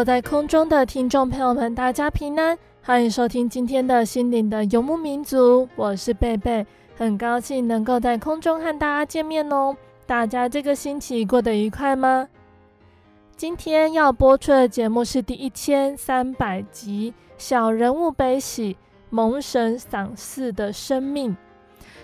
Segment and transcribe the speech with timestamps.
[0.00, 2.56] Hello，所在空中的听众朋友们，大家平安。
[2.80, 6.64] 欢迎收听今天的心灵的游牧民族，我是贝贝，
[6.96, 9.76] 很高兴能够在空中和大家见面哦。
[10.06, 12.26] 大家这个星期过得愉快吗？
[13.36, 18.78] 今天要播出的节目是第一千三百集《小人物悲喜，
[19.10, 21.32] 蒙神赏赐的生命》。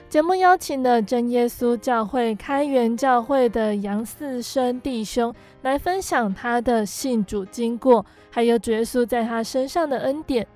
[0.09, 10.47] 节目邀请了真耶稣教会开元教会的杨四生弟兄来分享他的信主经过，还有主耶稣在他身上的恩典。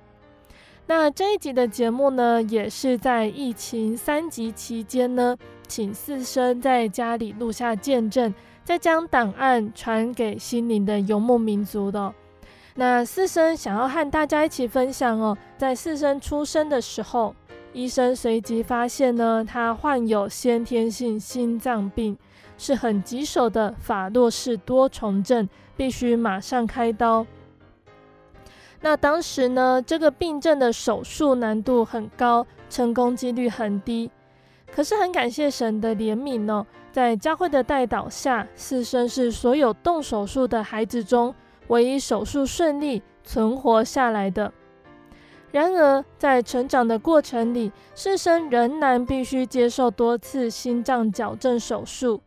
[0.87, 5.35] 那这一集的节目呢，也是在疫情三级期间呢，
[5.67, 12.13] 请四生在家里录下见证，再将档案传给心灵的游牧民族的。
[12.75, 17.35] 那四生想要和大家一起分享哦，在四生出生的时候，
[17.73, 22.17] 医生随即发现呢，他患有先天性心脏病，
[22.57, 25.47] 是很棘手的法洛氏多重症，
[25.77, 27.25] 必须马上开刀。
[28.81, 34.11] 那当时呢，这个病症的手术难度很高，成功几率很低。
[34.73, 41.33] 可是很感谢神的怜悯哦，在教会的带导下，四生是所有动手术的孩子中
[41.67, 44.51] 唯一手术顺利存活下来的。
[45.51, 52.21] 然而，在成长的过程里，四生仍然必须接受多次心脏矫正手术。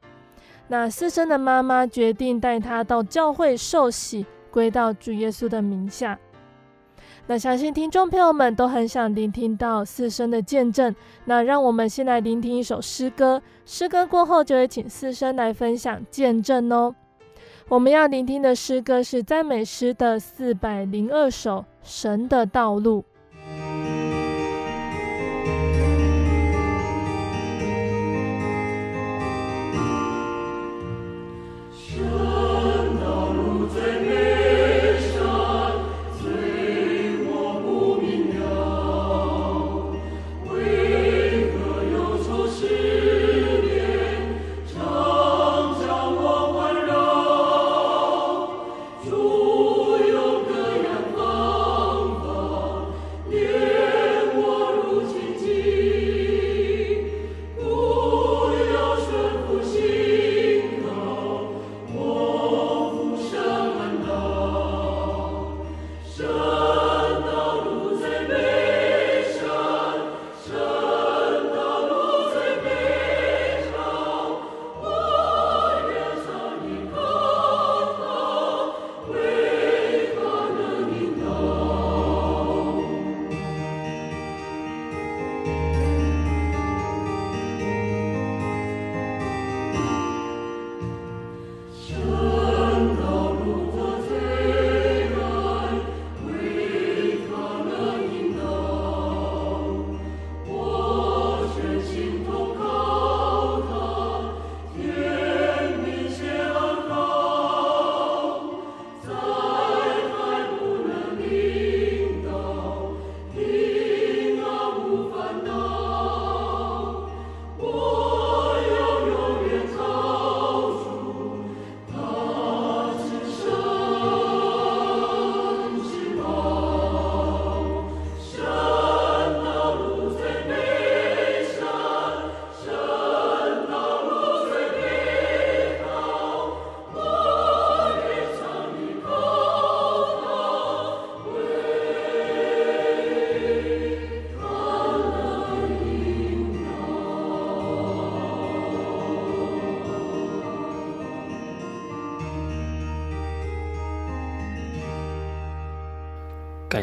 [0.69, 6.19] 那四生的妈妈决定带他到教会受洗，归到主耶稣的名下。
[7.27, 16.95] 那相信听众朋友们都很想聆听到四生的见证，那让我们先来聆听一首诗歌，诗歌过后就会请四生来分享见证哦。
[17.69, 23.01] 我们要聆听的诗歌是赞美诗的四百零二首《神的道路》。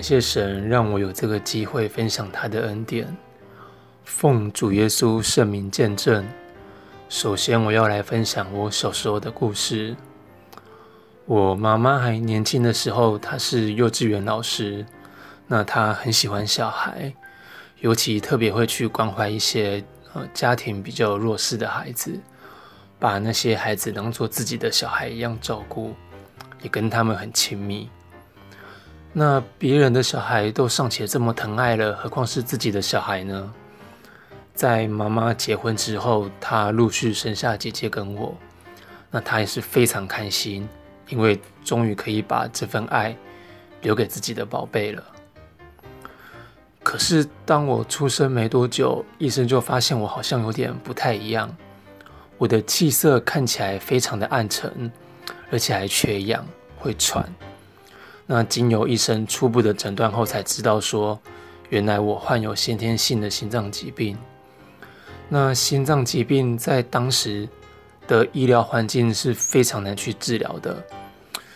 [0.02, 3.16] 感谢神让我有这个机会分享他的恩典，
[4.04, 6.28] 奉主耶稣圣名见证。
[7.08, 9.96] 首先，我要来分享我小时候的故事。
[11.26, 14.84] 我妈妈还年轻的时候，她是幼稚园老师，
[15.46, 17.14] 那她很喜欢小孩，
[17.82, 19.84] 尤其特别会去关怀一些
[20.14, 22.20] 呃家庭比较弱势的孩子，
[22.98, 25.94] 把那些孩子当做自己的小孩一样照顾，
[26.64, 27.88] 也跟他们很亲密。
[29.14, 33.54] 那别人的小孩都尚且这么疼爱了，何况是自己的小孩呢？
[34.54, 38.34] 在妈妈结婚之后，她陆续生下姐姐跟我，
[39.10, 40.68] 那她也是非常开心，
[41.10, 43.16] 因为终于可以把这份爱
[43.82, 45.04] 留给自己的宝贝了。
[46.82, 51.54] 可是当我出生没多久，医生就发现我好像有点不太一样，
[52.38, 54.90] 我的气色看起来非常的暗沉，
[55.52, 56.46] 而且还缺氧，
[56.78, 57.28] 会喘。
[58.34, 61.20] 那经由医生初步的诊断后，才知道说，
[61.68, 64.18] 原来我患有先天性的心脏疾病。
[65.28, 67.46] 那心脏疾病在当时
[68.08, 70.82] 的医疗环境是非常难去治疗的，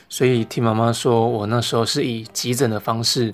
[0.10, 3.34] 所以听妈妈说，我那时候是以急诊的方式，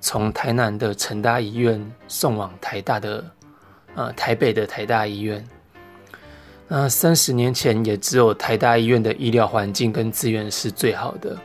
[0.00, 1.78] 从台南的成大医院
[2.08, 3.22] 送往台大的，
[3.94, 5.46] 呃，台北的台大医院。
[6.66, 11.36] 那三十年前，也只有台大医院的医疗环境跟资源是最好的。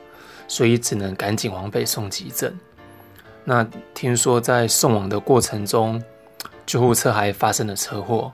[0.48, 2.58] 所以只能赶紧往北送急诊。
[3.44, 6.04] 那听说在送往的过程中，
[6.66, 8.34] 救护车还发生了车祸，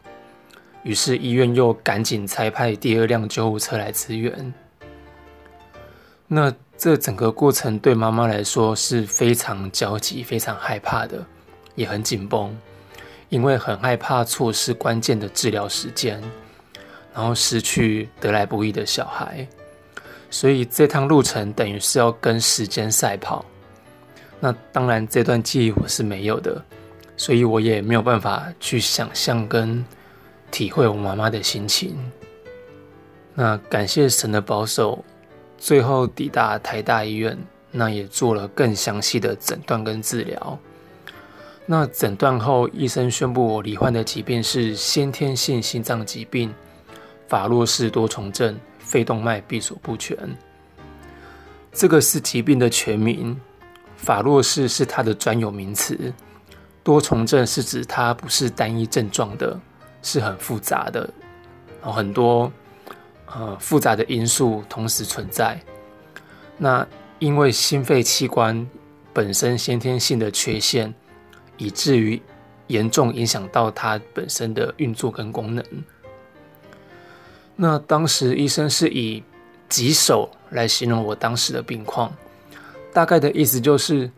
[0.84, 4.54] 于是医院又赶紧才派第二辆救护车来支援。
[6.28, 11.24] 那这整个过程对妈妈来说是非常焦急、非常害怕的，
[11.76, 12.58] 也很紧绷，
[13.28, 16.24] 因为很害怕错失关键的治疗时间，
[17.14, 19.46] 然后失去得来不易的小孩。
[20.32, 23.46] 所以这趟路程等于是要跟时间赛跑，
[24.40, 26.60] 那当然这段记忆我是没有的，
[27.18, 29.86] 所以我也没有办法去想象跟
[30.50, 31.96] 体会我妈妈的心情。
[33.36, 35.04] 那感谢神的保守，
[35.58, 37.38] 最后抵达台大医院，
[37.70, 40.58] 那也做了更详细的诊断跟治疗。
[41.66, 46.54] 那诊断后，医生宣布我罹患的疾病是先天性心脏疾病，
[47.28, 48.58] 法洛氏多重症。
[48.92, 50.18] 肺动脉闭锁不全，
[51.72, 53.40] 这个是疾病的全名。
[53.96, 56.14] 法洛氏是它的专有名词。
[56.84, 59.58] 多重症是指它不是单一症状的，
[60.02, 61.10] 是很复杂的，
[61.80, 62.52] 然后很多
[63.28, 65.58] 呃复杂的因素同时存在。
[66.58, 66.86] 那
[67.20, 68.68] 因为心肺器官
[69.14, 70.94] 本身先天性的缺陷，
[71.56, 72.22] 以至于
[72.68, 75.64] 严重影响到它本身的运作跟功能。
[77.64, 79.22] 那当时医生是以
[79.70, 82.12] 棘手来形容我当时的病况，
[82.92, 84.10] 大概的意思就是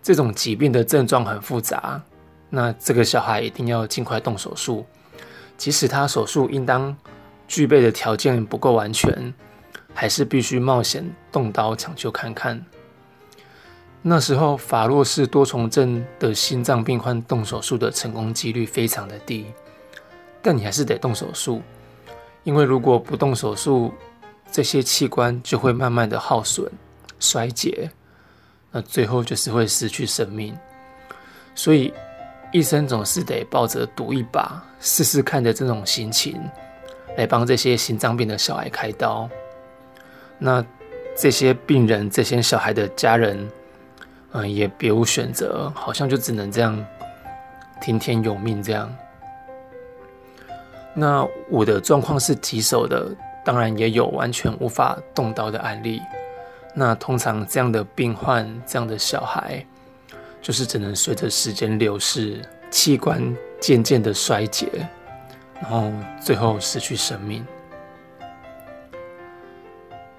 [0.00, 2.00] 这种疾病的症状很复杂，
[2.48, 4.86] 那这个小孩一定要尽快动手术，
[5.56, 6.96] 即使他手术应当
[7.48, 9.34] 具备的条件不够完全，
[9.92, 12.64] 还是必须冒险动刀抢救看看。
[14.02, 19.46] 那时候法洛氏多重症的心脏病患动手术的成功几率非常的低，
[20.40, 21.60] 但你还是得动手术。
[22.44, 23.92] 因为如果不动手术，
[24.52, 26.70] 这些器官就会慢慢的耗损、
[27.18, 27.90] 衰竭，
[28.70, 30.56] 那最后就是会失去生命。
[31.54, 31.92] 所以
[32.52, 36.40] 医生总是得抱着赌一把、试试看的这种心情，
[37.16, 39.28] 来帮这些心脏病的小孩开刀。
[40.38, 40.64] 那
[41.16, 43.48] 这些病人、这些小孩的家人，
[44.32, 46.84] 嗯，也别无选择，好像就只能这样
[47.80, 48.94] 听天由命这样。
[50.94, 53.10] 那我的状况是棘手的，
[53.44, 56.00] 当然也有完全无法动刀的案例。
[56.72, 59.64] 那通常这样的病患，这样的小孩，
[60.40, 63.20] 就是只能随着时间流逝，器官
[63.60, 64.68] 渐渐的衰竭，
[65.60, 67.44] 然后最后失去生命。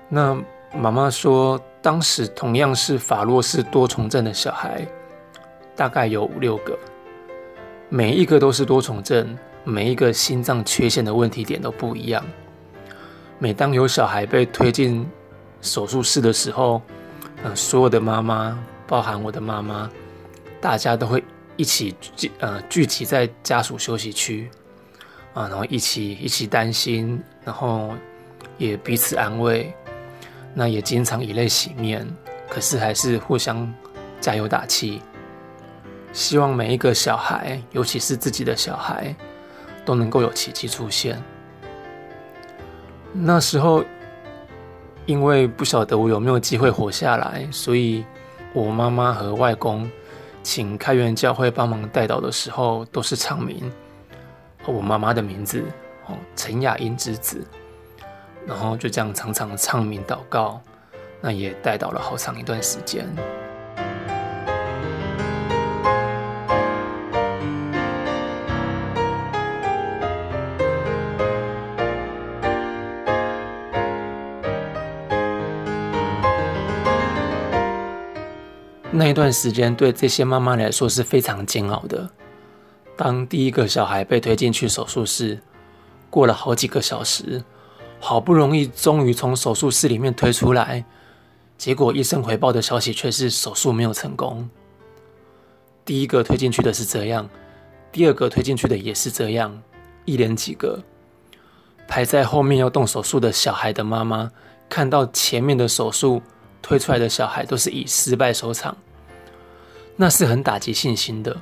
[0.10, 0.38] 那
[0.74, 4.86] 妈妈说，当时同样是法洛氏多重症的小孩，
[5.76, 6.78] 大概有五六个，
[7.90, 9.38] 每一个都是多重症。
[9.66, 12.24] 每一个心脏缺陷的问题点都不一样。
[13.40, 15.06] 每当有小孩被推进
[15.62, 16.82] 手术室的时候，
[17.44, 18.58] 呃，所有的妈妈，
[18.88, 19.90] 包含我的妈妈，
[20.62, 21.24] 大家都会
[21.58, 24.50] 一起聚呃聚集在家属休息区
[25.34, 27.94] 啊，然后一起一起担心，然后
[28.58, 29.74] 也彼此安慰。
[30.54, 32.08] 那也经常以泪洗面，
[32.48, 33.74] 可是还是互相
[34.22, 35.02] 加油打气，
[36.14, 39.14] 希望每一个小孩，尤其是自己的小孩。
[39.86, 41.22] 都能够有奇迹出现。
[43.14, 43.86] 那时候，
[45.06, 48.04] 因为不晓得我有没有机会活下来，所以
[48.54, 49.90] 我妈妈和外公
[50.44, 53.72] 请开元教会帮忙代祷的时候，都是唱名，
[54.66, 55.64] 我妈妈的名字
[56.08, 57.46] 哦，陈雅英之子，
[58.46, 60.60] 然后就这样常常唱名祷告，
[61.22, 63.08] 那也代祷了好长一段时间。
[78.98, 82.10] 那一段时间对这些妈妈来说是非常煎熬的。
[82.96, 85.38] 当第一个小孩被推进去手术室，
[86.10, 87.44] 过了好几个小时，
[88.00, 90.86] 好不容易终于从手术室里面推出来，
[91.58, 94.50] 结果医生回报的消息却是手术没有成功。
[95.84, 97.30] 第一个推进去的是这样，
[97.92, 99.62] 第二个推进去的也是这样，
[100.06, 100.82] 一连几个
[101.86, 104.32] 排在后面要动手术的小孩的妈妈，
[104.70, 106.22] 看到前面的手术
[106.62, 108.76] 推出来的小孩都是以失败收场。
[109.96, 111.36] 那是很打击信心的。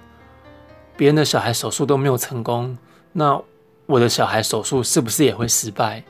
[0.95, 2.77] 别人的小孩手术都没有成功，
[3.11, 3.41] 那
[3.87, 6.03] 我的小孩手术是不是也会失败？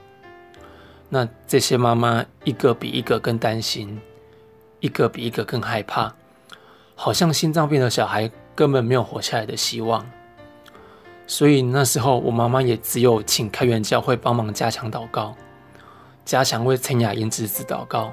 [1.08, 4.02] 那这些妈妈一个比一个更担心，
[4.82, 6.14] 一个比一个更害怕，
[6.96, 10.06] 好像心脏病的小孩根本没有活下来的希望。
[11.26, 15.34] 所以那时候我妈妈也只有请开元教会帮忙加强祷告，
[16.26, 18.12] 加强为陈雅英之子祷告，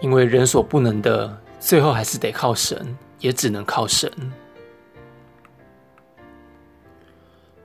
[0.00, 1.38] 因为人所不能的。
[1.68, 4.10] 最后还是得靠神，也只能靠神。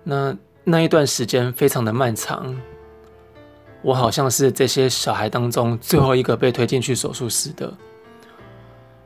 [0.03, 2.53] 那那一段时间非常的漫长，
[3.81, 7.73] 我好像是这些小孩当中最后一个被推进去手术室的。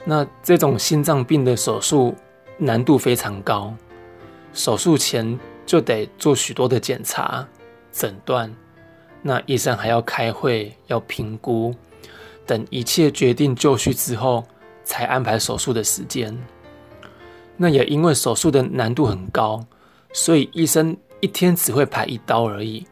[0.04, 2.16] 那这种心脏病的手术
[2.58, 3.72] 难度非常高，
[4.52, 7.48] 手术前就得做许多的检查、
[7.92, 8.52] 诊断，
[9.22, 11.72] 那医生还要开会要评估，
[12.48, 14.44] 等一切决定就绪之后。
[14.88, 16.36] 才安排手术的时间。
[17.58, 19.64] 那也因为手术的难度很高，
[20.14, 22.88] 所以医生一天只会排一刀而已，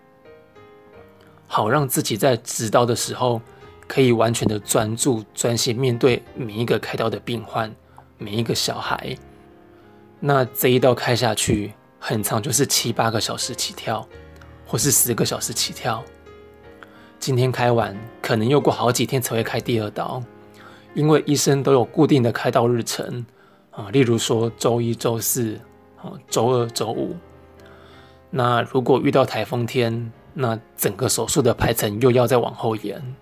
[1.48, 3.42] 好让自己在执刀的时候
[3.88, 7.74] 可以完全的专注、专心面对每一个开刀的病患、
[8.18, 9.16] 每一个小孩。
[10.20, 14.06] 那这一刀开下去，很长就是七八个小时起跳，
[14.66, 16.04] 或是十个小时起跳。
[17.20, 20.22] 今天开完，可能又过好几天才会开第二刀。
[20.96, 23.26] 因为医生都有固定的开刀日程
[23.72, 25.60] 啊，例如说周一、周四、
[25.98, 27.16] 啊周二、周五。
[28.30, 33.16] 那如果遇到台风天，那整个手术的排程又要再往后延。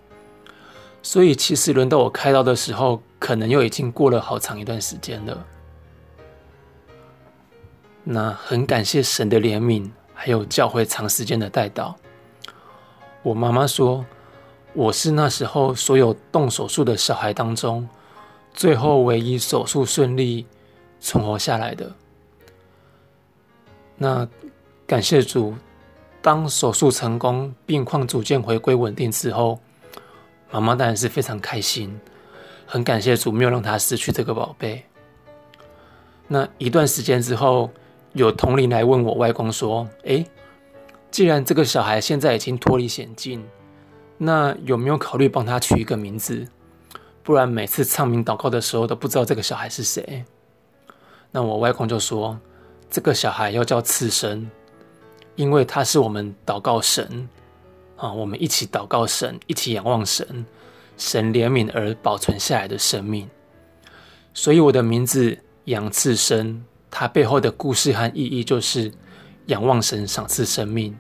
[1.02, 5.46] 所以其实轮到我开刀的时候，可能又已经过了好长一段时间了。
[8.04, 11.96] 那很感谢神的怜悯，还有教会长时间的代祷。
[13.24, 14.06] 我妈妈说。
[14.76, 17.88] 我是那时候所有动手术的小孩当中，
[18.54, 20.48] 最后唯一手术顺利
[21.00, 21.92] 存活下来的。
[23.96, 24.28] 那
[24.88, 25.54] 感谢主，
[26.24, 29.60] 当手术成功，病况逐渐回归稳定之后，
[30.50, 31.96] 妈妈当然是非常开心，
[32.66, 34.84] 很感谢主没有让她失去这个宝贝。
[36.28, 37.70] 那一段时间之后，
[38.14, 40.26] 有同龄来问我外公说：“诶，
[41.12, 43.46] 既然这个小孩现在已经脱离险境。”
[44.18, 46.48] 那有没有考虑帮他取一个名字？
[47.24, 50.26] 不然每次唱名祷告的时候都不知道这个小孩是谁。
[51.32, 52.38] 那我外公就说，
[52.90, 54.50] 这个小孩要叫次生，
[55.36, 57.28] 因为他是我们祷告神
[57.98, 60.46] 啊，我们一起祷告神，一起仰望神，
[60.98, 63.30] 神怜悯而保存下来的生命。
[64.34, 68.92] 所以我的名字杨次生，它背后的故事和意义就是
[69.46, 70.96] 仰望神赏赐生命。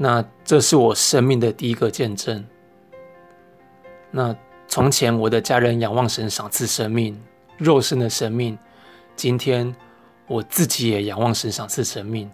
[0.00, 2.46] 那这是我生命的第一个见证。
[4.12, 4.34] 那
[4.68, 7.20] 从前我的家人仰望神赏赐生命，
[7.56, 8.56] 肉身的生命，
[9.16, 9.74] 今天
[10.28, 12.30] 我自己也仰望神赏赐生命，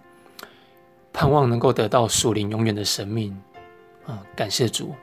[1.11, 3.35] 盼望能够得到属灵永远的生命。
[4.05, 4.93] 啊，感谢主。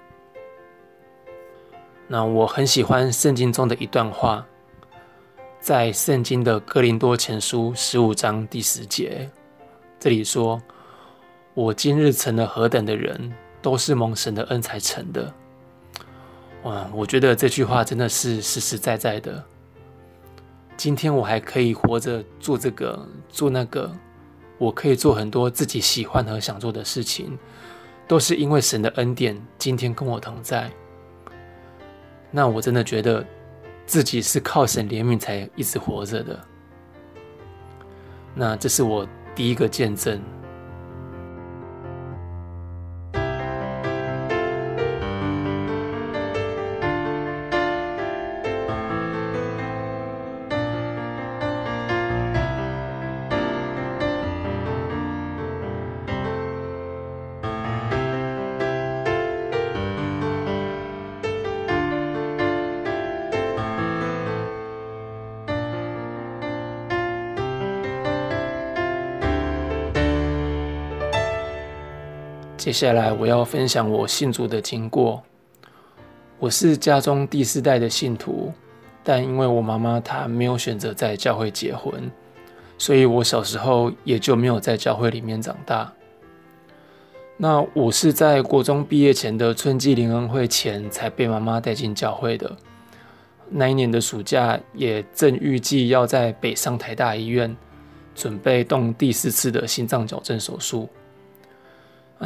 [2.07, 4.47] 那我很喜欢圣经中的一段话，
[5.59, 9.29] 在圣经的哥林多前书十五章第十节，
[9.99, 10.63] 这里说。
[11.55, 13.31] 我今日成了何等的人，
[13.61, 15.33] 都是蒙神的恩才成的。
[16.63, 19.45] 哇，我觉得这句话真的是实实在在的。
[20.79, 23.93] 今天我还可以活着做这个做那个，
[24.57, 27.39] 我可以做很多自己喜欢和想做的事情，
[28.09, 30.71] 都是因为神的恩典，今天跟我同在。
[32.31, 33.23] 那我真的觉得
[33.85, 36.41] 自己是靠神怜悯才一直活着的。
[38.35, 40.19] 那这是我第一个见证。
[72.73, 75.23] 接下来我要分享我信主的经过。
[76.39, 78.51] 我是家中第四代的信徒，
[79.05, 82.11] 但因为我妈妈她没有选择在教会结婚，
[82.79, 85.93] 所以我小时候也就没有在教会里面长大。
[87.37, 92.51] 那我是在国中毕业前的春季灵恩会前才被妈妈带进教会的。
[93.51, 97.55] 那一年的暑假，也正预计要在北上台大医院
[98.15, 100.89] 准备动第四次的心脏矫正手术。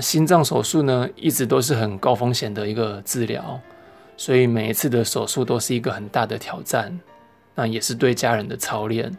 [0.01, 3.61] 心脏手术呢，一直都是很高风险的一个治疗，
[4.17, 6.99] 所以每一次的手术都是一个很大的挑战，
[7.55, 9.17] 那也是对家人的操练。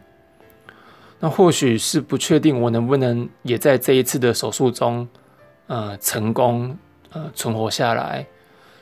[1.20, 5.08] 那或许是不确定我能不能也在这一次的手术中，
[5.66, 6.76] 呃，成功
[7.10, 8.24] 呃存活下来，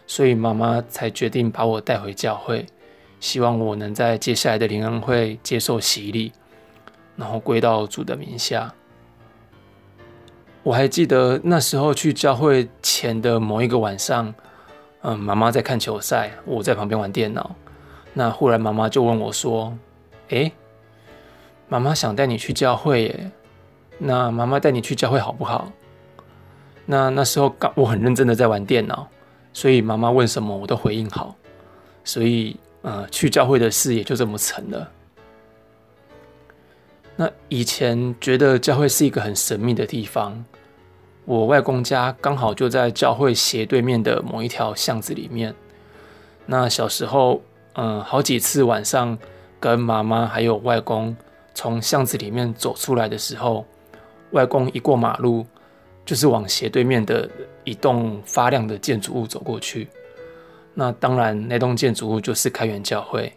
[0.06, 2.66] 所以妈妈才决定把我带回教会，
[3.20, 6.30] 希望我能在接下来的灵恩会接受洗礼，
[7.16, 8.74] 然后归到主的名下。
[10.66, 14.34] 我还记得那时候去教会前的某一个晚上，
[15.02, 17.54] 嗯，妈妈在看球赛，我在旁边玩电脑。
[18.12, 19.72] 那忽然妈妈就问我说
[20.30, 20.50] ：“诶，
[21.68, 23.30] 妈妈想带你去教会耶，
[23.96, 25.70] 那妈妈带你去教会好不好？”
[26.84, 29.06] 那那时候刚我很认真的在玩电脑，
[29.52, 31.32] 所以妈妈问什么我都回应好，
[32.02, 34.90] 所以呃，去教会的事也就这么成了。
[37.14, 40.44] 那以前觉得教会是一个很神秘的地方。
[41.26, 45.52] 我外公家刚好就在教会斜对面的某一条巷子里面。
[46.46, 47.42] 那小时候，
[47.74, 49.18] 嗯，好几次晚上
[49.58, 51.14] 跟妈妈还有外公
[51.52, 53.66] 从巷子里面走出来的时候，
[54.30, 55.44] 外公一过马路，
[56.04, 57.28] 就是往斜对面的
[57.64, 59.88] 一栋发亮的建筑物走过去。
[60.74, 63.32] 那当然，那栋建筑物就是开元教会。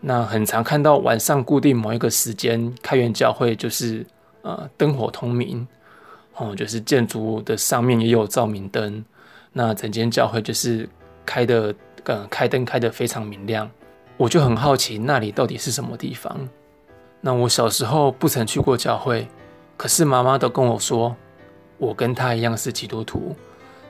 [0.00, 4.04] 那很常看到晚上固定某一个时间，开元教会就是
[4.42, 5.66] 呃灯火通明。
[6.40, 9.04] 哦，就是建筑物的上面也有照明灯，
[9.52, 10.88] 那整间教会就是
[11.26, 11.74] 开的，
[12.04, 13.70] 呃，开灯开得非常明亮。
[14.16, 16.48] 我就很好奇那里到底是什么地方。
[17.20, 19.28] 那我小时候不曾去过教会，
[19.76, 21.14] 可是妈妈都跟我说，
[21.76, 23.36] 我跟她一样是基督徒，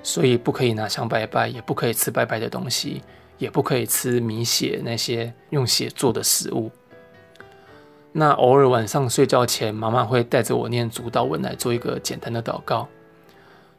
[0.02, 3.00] 所以不可以拿香拜拜，也不可以吃拜拜的东西，
[3.38, 6.68] 也不可以吃米血那些用血做的食物。
[8.12, 12.88] 那偶尔晚上睡觉前，妈妈会带着我念主祷文来做一个简单的祷告。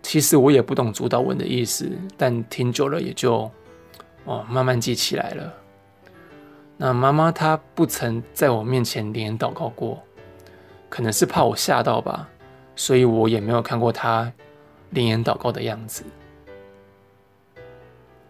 [0.01, 3.51] 其实我也不懂主祷文的意思，但听久了也就
[4.23, 5.53] 哦慢慢记起来了。
[6.77, 10.01] 那妈妈她不曾在我面前连祷告过，
[10.89, 12.27] 可能是怕我吓到吧，
[12.75, 14.31] 所以我也没有看过她
[14.91, 16.03] 连言祷告的样子。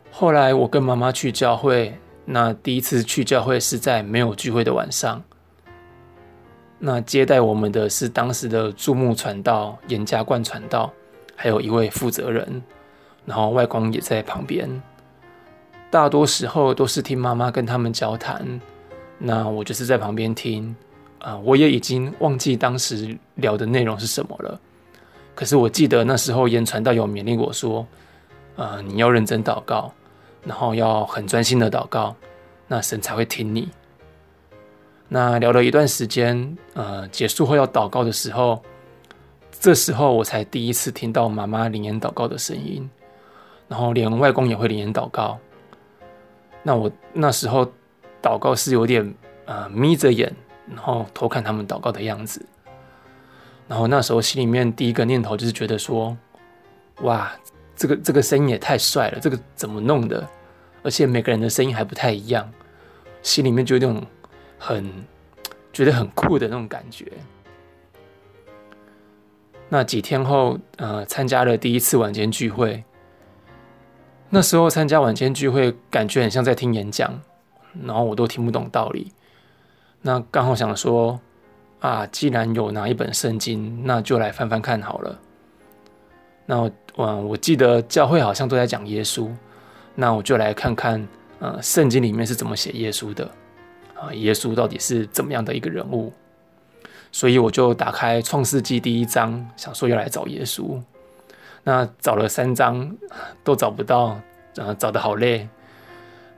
[0.10, 5.24] 后来我跟妈妈去教会，那第一次去教会是在没有聚会的晚上。
[6.84, 10.92] 那接待我们的是当时的注目传道严家冠传道，
[11.36, 12.60] 还有一位负责人，
[13.24, 14.68] 然后外公也在旁边。
[15.92, 18.60] 大多时候都是听妈妈跟他们交谈，
[19.20, 20.76] 那我就是在旁边听。
[21.20, 24.60] 啊、我也已经忘记当时聊的内容是什么了。
[25.36, 27.86] 可是我记得那时候严传道有勉励我说
[28.58, 29.94] ：“呃，你要认真祷告，
[30.44, 32.16] 然后要很专心的祷告，
[32.68, 33.70] 那神才会听你。”
[35.14, 38.64] 那聊了一段时间，呃，结束后要祷告的时候，
[39.52, 42.90] 这时候我才第一次听到妈妈灵言祷告的声音，
[43.68, 45.38] 然后连外公也会灵言祷告。
[46.64, 47.70] 那我那时候
[48.24, 50.34] 祷告是有点呃眯着眼，
[50.70, 52.46] 然后偷看他们祷告的样子。
[53.68, 56.16] 然后那时候心里面第一个念头就是觉得说，
[57.02, 57.30] 哇，
[57.76, 60.26] 这个这个声音也太帅了，这个怎么弄的？
[60.84, 62.50] 而且每个人的声音还不太一样，
[63.22, 64.08] 心里面就有那种。
[64.64, 64.88] 很
[65.74, 67.12] 觉得很酷的那种感觉。
[69.68, 72.84] 那几天后，呃，参加了第一次晚间聚会。
[74.30, 77.20] 那时候参加晚间聚会，感觉很像在听演讲，
[77.84, 79.12] 然后我都听不懂道理。
[80.02, 81.20] 那刚好想说，
[81.80, 85.20] 啊，既然有拿一本圣经，那就来翻翻看好了。
[86.46, 89.30] 那我，我记得教会好像都在讲耶稣，
[89.96, 91.08] 那我就来看看，
[91.40, 93.30] 呃，圣经里面是怎么写耶稣的。
[94.02, 96.12] 啊，耶稣到底是怎么样的一个人物？
[97.12, 100.82] 所以我就打开《创世纪》第一章，想说要来找耶稣。
[101.64, 102.90] 那找了三章
[103.44, 104.20] 都找不到，
[104.58, 105.48] 啊，找得好累。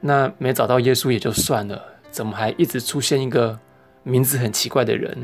[0.02, 3.58] 那没找到耶稣也就算了，怎么还一直出现一个
[4.04, 5.18] 名字很奇怪的人？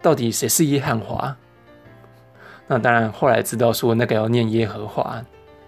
[0.00, 1.36] 到底谁是耶和华？
[2.66, 5.22] 那当然后来知道说那个要念耶和华。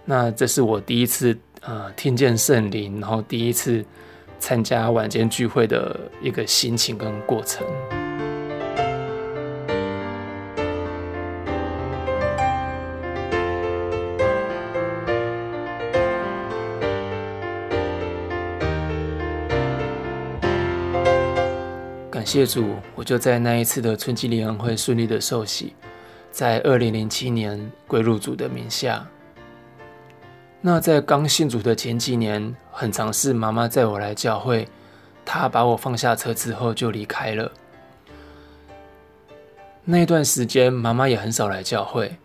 [0.06, 3.85] 那这是我第一次呃听见圣灵，然后第一次。
[4.38, 7.66] 参加晚间聚会的一个心情跟过程。
[22.11, 25.75] 感谢主，我就在那一次的春季联欢会顺利的受洗，
[26.31, 29.07] 在二零零七年归入主的名下。
[30.66, 34.66] 那在刚信主的前几年，很常是妈妈载我来教会，
[35.24, 37.52] 她把我放下车之后就离开了。
[39.85, 42.16] 那段时间，妈妈也很少来教会。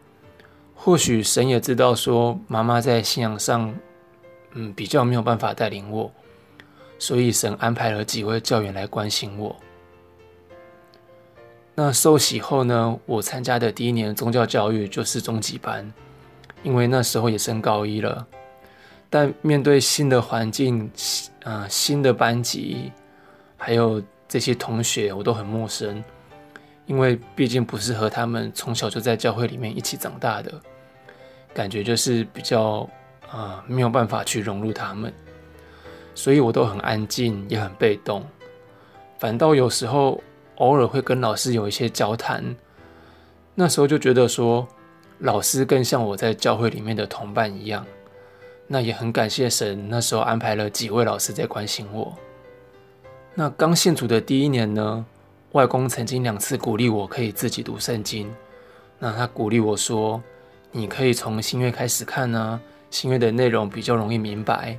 [0.73, 3.71] 或许神也知道说，妈妈在信仰上，
[4.54, 6.12] 嗯，比较没有办法带领我，
[6.97, 9.56] 所以神安排了几位教员来关心我。
[11.75, 15.93] 那受洗后呢，我参加的第一年宗教教育就是中级班，
[16.63, 18.26] 因为那时候也升高一了。
[19.10, 20.89] 但面对新的环境，
[21.43, 22.91] 啊、新的班级，
[23.58, 26.04] 还有这些同学，我都很陌生。
[26.88, 30.52] 因为毕竟不是和他们从小就在教会里面一起长大的，
[31.54, 32.89] 感觉就是比较
[33.30, 35.13] 啊、没有办法去融入他们，
[36.13, 38.26] 所以我都很安静，也很被动。
[39.17, 40.21] 反倒有时候
[40.56, 42.43] 偶尔会跟老师有一些交谈，
[43.56, 44.67] 那时候就觉得说
[45.21, 47.86] 老师更像我在教会里面的同伴一样。
[48.67, 52.15] 那也很感谢神，那时候安排了几位老师在关心我。
[53.36, 55.05] 那刚信主的第一年呢，
[55.51, 58.34] 外公曾经两次鼓励我可以自己读圣经，
[58.97, 60.21] 那他鼓励我说
[60.71, 64.77] ：“你可以从新约开始看啊，新约的内容比较容易明白。”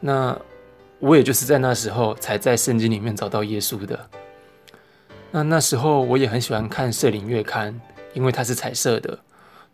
[0.00, 0.36] 那
[0.98, 3.98] 我也就是在那时候才在圣经里面找到耶稣的。
[5.30, 7.80] 那那时候我也很喜欢看圣灵月刊，
[8.14, 9.16] 因为它是彩色的，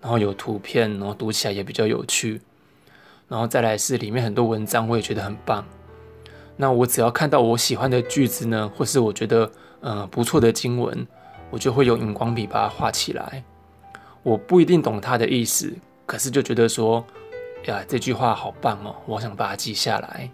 [0.07, 2.40] 然后有图片，然后读起来也比较有趣。
[3.27, 5.66] 然后再来是里面很多文章，我也觉得很棒。
[6.57, 9.51] 那我只要看到我喜欢的句子呢，或是我觉得。
[9.83, 11.07] 呃，不错的经文，
[11.51, 13.45] 我就会用荧光笔把它画起来。
[14.25, 15.73] 我不一定懂它的意思，
[16.07, 17.05] 可是就觉得说，
[17.66, 20.29] 呀，这句话好棒哦，我想把它记下来。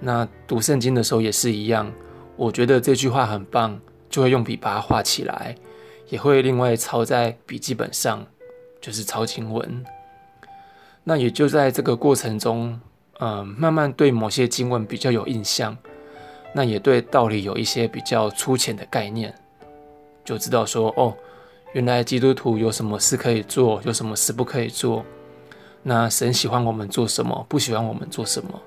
[0.00, 1.92] 那读圣经的时候也是一样，
[2.36, 3.78] 我觉得这句话很棒，
[4.08, 5.54] 就会用笔把它画起来，
[6.08, 8.24] 也会另外抄在笔记本上，
[8.84, 9.82] 就是抄经文。
[11.02, 12.78] 那也就在这个过程中，
[13.18, 15.74] 嗯、呃，慢慢对某些经文比较有印象。
[16.52, 19.34] 那也对道理有一些比较粗浅的概念，
[20.22, 21.16] 就知道说哦，
[21.72, 25.02] 原来基督徒有什么事可以做，有什么事不可以做。
[25.82, 28.60] 那神喜欢我们做什么，不喜欢我们做什么。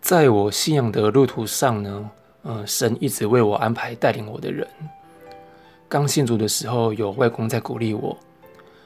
[0.00, 2.10] 在我信仰的路途上呢，
[2.44, 4.66] 嗯、神一直为我安排带领我的人。
[5.88, 8.14] 刚信主的时候，有外公在鼓励我。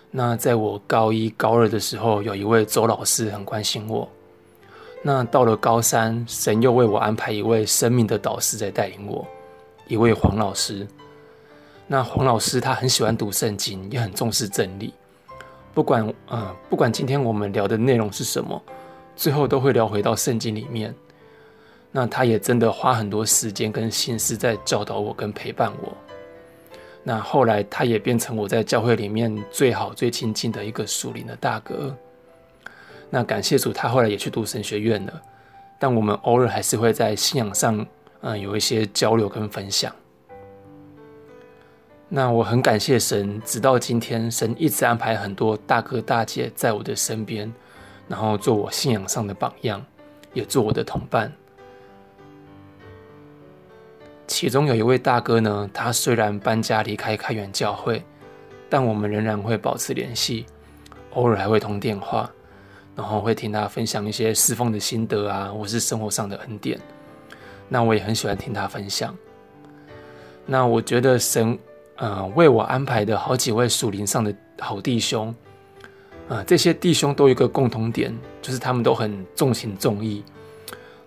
[0.09, 4.09] 那在我高一、高二的时候，有一位周老师很关心我。
[5.03, 9.27] 那到了高三，神又为我安排一位生命的导师在带领我，
[9.88, 10.87] 一位黄老师。
[11.88, 14.95] 那黄老师他很喜欢读圣经，也很重视真理。
[15.75, 18.62] 不管呃，不管今天我们聊的内容是什么，
[19.17, 20.95] 最后都会聊回到圣经里面。
[21.91, 25.93] 那他也真的花很多时间跟心思在教导我跟陪伴我。
[27.05, 31.97] 那后来他也变成我在教会里面最好最亲近的一个属灵的大哥。
[33.11, 35.23] 那感谢主，他后来也去读神学院了。
[35.79, 37.85] 但我们偶尔还是会在信仰上，
[38.21, 39.93] 嗯，有一些交流跟分享。
[42.09, 47.53] 那我很感谢神，直到今天，神一直安排很多大哥大姐在我的身边，
[48.07, 49.85] 然后做我信仰上的榜样，
[50.33, 51.33] 也做我的同伴。
[54.27, 58.03] 其中有一位大哥呢，他虽然搬家离开开元教会，
[58.69, 60.47] 但我们仍然会保持联系，
[61.15, 62.31] 偶尔还会通电话。
[62.95, 66.79] 然后会听他分享一些侍奉的心得啊，或是生活上的恩典。
[67.67, 69.17] 那我也很喜欢听他分享。
[70.45, 71.59] 那我觉得神，
[71.97, 75.35] 呃，为我安排的好几位属灵上的好弟兄，
[76.29, 80.23] 啊、这些弟兄都有一个共同点，就是他们都很重情重义，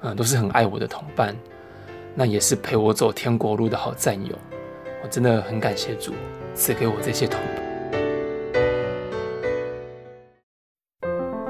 [0.01, 1.38] 啊、都是很爱我的同伴。
[2.15, 4.34] 那也是陪我走天国路的好战友。
[5.04, 6.13] 我真的很感谢主
[6.56, 7.63] 赐给我这些同伴。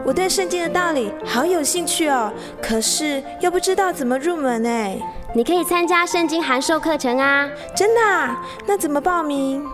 [0.03, 4.97] 我对圣经的道理好有兴趣哦，可是又不知道怎么入门哎。
[5.33, 7.49] 你可以参加圣经函授课程啊！
[7.75, 8.43] 真的啊？
[8.65, 9.65] 那怎么报名？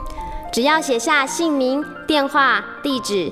[0.51, 3.31] 只要写下姓名、电话、地址，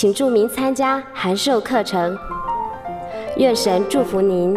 [0.00, 2.16] 请注明参加函授课程。
[3.36, 4.56] 愿神祝福您。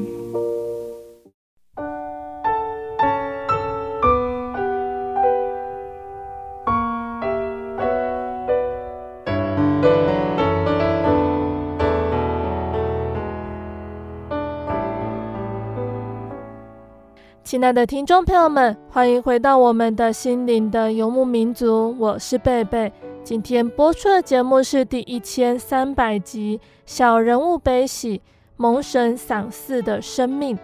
[17.51, 22.89] 亲爱的听众朋友们，欢迎回到我们的心灵的游牧民族，我是贝贝。
[23.25, 28.21] 今天播出的节目是第一千三百集《小人物悲喜，
[28.55, 30.55] 蒙神赏赐的生命》。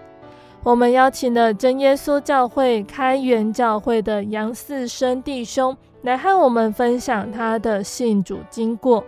[0.63, 9.04] 我们邀请了真耶稣教会开元教会的杨四生弟兄来和我们分享他的信主经过。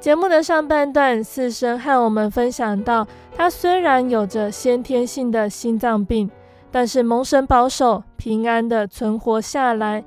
[0.00, 3.06] 节目的上半段，四生和我们分享到，
[3.36, 6.28] 他虽然有着先天性的心脏病。
[6.74, 10.02] 但是蒙神保守，平安的存活下来。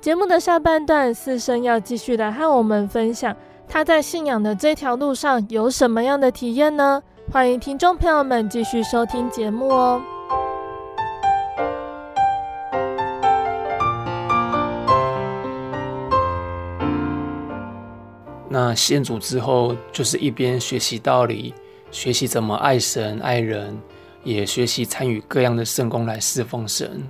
[0.00, 3.34] 节目的下半段，四生要继续来和我们分享
[3.66, 7.02] 他在信仰的这条路上有什么样的体验呢？
[7.32, 10.00] 欢迎听众朋友们继续收听节目哦。
[18.48, 21.52] 那信主之后，就是一边学习道理，
[21.90, 23.76] 学习怎么爱神爱人。
[24.24, 27.02] 也学习参与各样的圣工来侍奉神。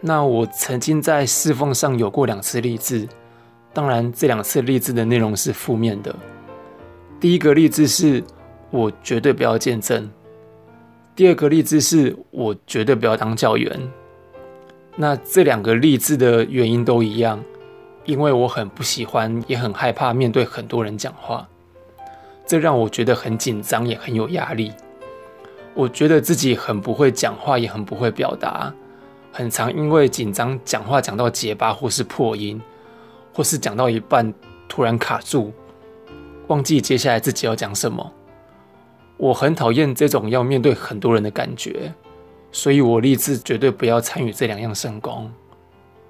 [0.00, 3.06] 那我曾经在侍奉上有过两次立志，
[3.74, 6.14] 当然这两次立志的内容是负面的。
[7.18, 8.22] 第一个立志是
[8.70, 10.08] 我绝对不要见证，
[11.14, 13.78] 第二个立志是我绝对不要当教员。
[14.94, 17.42] 那这两个立志的原因都一样，
[18.04, 21.48] 因为我很不喜欢，也很害怕面对很多人讲话，
[22.46, 24.72] 这让我觉得很紧张，也很有压力。
[25.76, 28.72] 我觉得自己很不会讲话，也很不会表达，
[29.30, 32.58] 很常因为紧张讲话讲到结巴，或是破音，
[33.34, 34.32] 或是讲到一半
[34.66, 35.52] 突然卡住，
[36.46, 38.10] 忘记接下来自己要讲什么。
[39.18, 41.92] 我很讨厌这种要面对很多人的感觉，
[42.50, 45.30] 所以我立志绝对不要参与这两样圣工，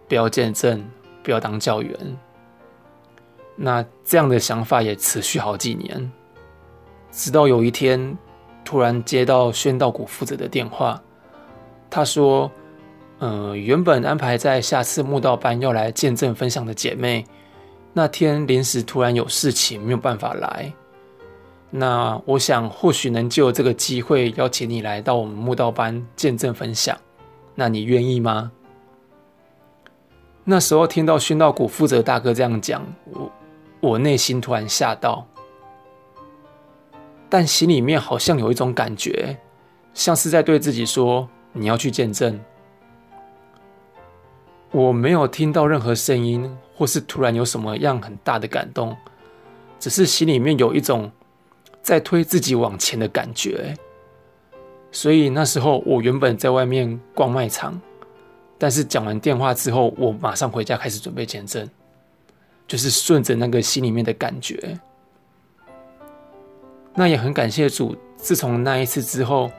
[0.06, 0.88] 不要见证，
[1.24, 1.92] 不要当教员。
[3.56, 6.12] 那这样的想法也持续好几年，
[7.10, 8.16] 直到有一天。
[8.66, 11.00] 突然接到宣道谷负责的电话，
[11.88, 12.50] 他说
[13.20, 17.24] ：“嗯、呃，原本安排在下次慕道班要来见证分享的姐妹，
[17.92, 20.72] 那天临时突然有事情，没有办法来。
[21.70, 26.98] 那我想或许能借这个机会邀请你来到我们慕道班见证分享，
[27.54, 28.50] 那你愿意吗？”
[30.48, 33.32] 那时候听到宣道谷负责大哥这样讲，我
[33.80, 35.26] 我内心突然吓到，
[37.28, 39.36] 但心里面好像有一种感觉，
[39.94, 42.38] 像是在对自己说：“你要去见证。”
[44.72, 48.96] 我没有听到任何声音，或是突然有什么样很大的感动，
[49.78, 51.10] 只是心里面有一种
[51.82, 53.74] 在推自己往前的感觉。
[54.92, 57.80] 所以那时候我原本在外面逛卖场。
[58.58, 61.68] 但是讲完电话之后，我马上回家开始准备见证，
[62.66, 64.78] 就是顺着那个心里面的感觉。
[66.96, 69.50] 那也很感谢主，自从那一次之后，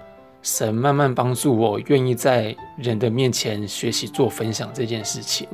[0.42, 5.48] 神慢慢帮助我，愿意在人的面前学习做分享这件事情。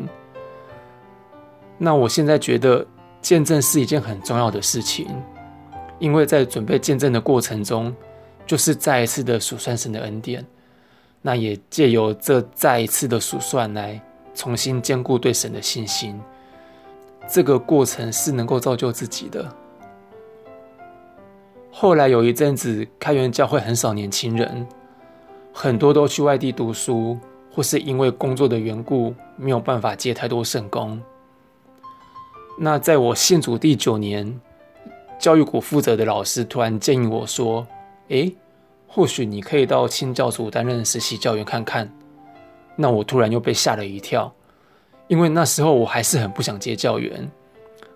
[1.78, 2.86] 那我现在觉得
[3.22, 5.08] 见证是一件很重要的事情，
[6.00, 7.94] 因为在准备见证的过程中，
[8.46, 10.46] 就是再一次的数算神的恩典。
[11.22, 14.02] 那也借由这再一次的数算来
[14.34, 16.18] 重新坚固对神的信心，
[17.30, 19.54] 这个过程是能够造就自己的。
[21.76, 24.66] 后来有一阵子，开元教会很少年轻人，
[25.52, 27.18] 很多都去外地读书，
[27.52, 31.02] 或是因为工作的缘故没有办法接太多圣工。
[32.60, 34.40] 那在我信主第九年，
[35.18, 37.66] 教育股负责的老师突然建议我说
[38.10, 38.34] ：“诶。”
[38.88, 41.92] 或许你可以到清教组担任实习教员看看。
[42.76, 44.32] 那我突然又被吓了一跳，
[45.08, 47.28] 因为那时候我还是很不想接教员，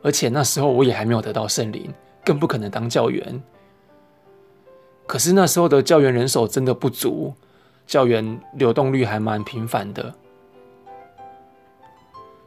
[0.02, 1.94] 而且那时候我也还没有得到圣灵，
[2.26, 3.40] 更不可能当教员。
[5.08, 7.34] 可是那时候的教员人手真的不足，
[7.88, 10.14] 教员流动率还蛮频繁的。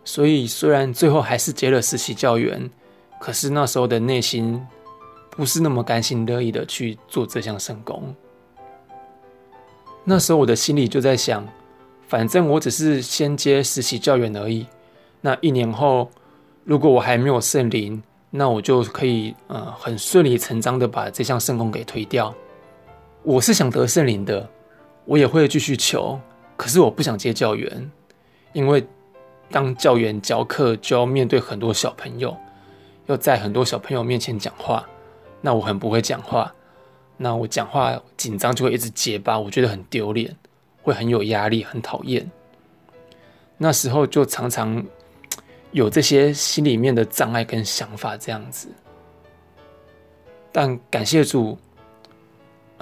[0.04, 2.70] 所以虽然最后还是接了实习教员，
[3.18, 4.60] 可是那时候的内心
[5.30, 8.14] 不是那么甘心乐意的去做这项圣工。
[10.04, 11.46] 那时候我的心里就在想，
[12.08, 14.66] 反正我只是先接实习教员而已。
[15.20, 16.10] 那一年后，
[16.64, 22.34] 如果我还没有圣灵，那我就可以呃很顺理成章的把这项圣工给推掉。
[23.22, 24.48] 我是想得圣灵的，
[25.04, 26.18] 我也会继续求。
[26.56, 27.90] 可是我不想接教员，
[28.52, 28.86] 因为
[29.50, 32.36] 当教员教课就要面对很多小朋友，
[33.06, 34.86] 要在很多小朋友面前讲话，
[35.40, 36.52] 那我很不会讲话。
[37.16, 40.34] 那我讲话紧张就会一直结巴，我觉得很丢脸，
[40.82, 42.30] 会很有压力，很讨厌。
[43.58, 44.82] 那时候就常常
[45.72, 48.68] 有这些心里面的障碍跟想法这样子。
[50.50, 51.58] 但感谢主，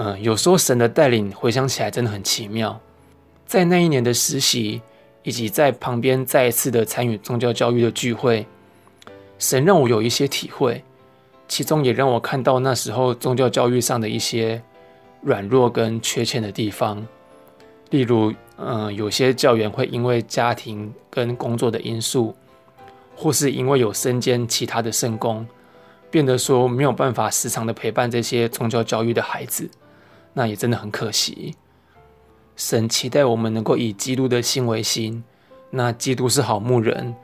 [0.01, 2.81] 嗯、有时候神的带领回想起来真的很奇妙。
[3.47, 4.81] 在那一年的实习，
[5.25, 8.47] 以及在旁边再一次的参与宗教教育的聚会，
[9.41, 10.83] 神让我有一些体会。
[11.49, 14.63] 其中也让我看到那时候宗教教育上的一些
[15.23, 17.05] 软弱跟缺陷的地方，
[17.91, 22.37] 例如，嗯、有些教员会因为家庭跟工作的因素，
[23.17, 25.45] 或是因为有身兼其他的圣工，
[26.11, 29.69] 变得说没有办法时常的陪伴这些宗教教育的孩子，
[30.33, 31.55] 那也真的很可惜。
[32.57, 35.23] 神期待我们能够以基督的心为心，
[35.71, 37.15] 那基督是好牧人，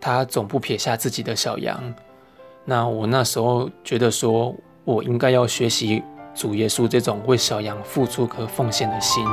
[0.00, 1.94] 他总不撇下自己的小羊。
[2.64, 4.54] 那我那时候觉得说，
[4.84, 6.02] 我应该要学习
[6.34, 9.24] 主耶稣这种为小羊付出和奉献的心。